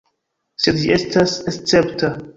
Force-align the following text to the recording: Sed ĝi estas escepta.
Sed 0.63 0.79
ĝi 0.85 0.89
estas 0.97 1.37
escepta. 1.53 2.15